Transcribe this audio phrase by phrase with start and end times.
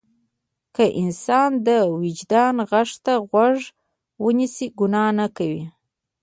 [0.75, 1.69] که انسان د
[2.01, 3.59] وجدان غږ ته غوږ
[4.23, 5.63] ونیسي ګناه نه کوي.